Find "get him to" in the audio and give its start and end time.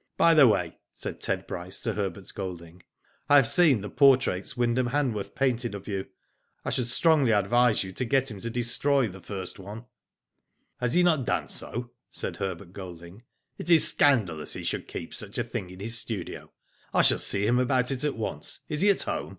8.04-8.50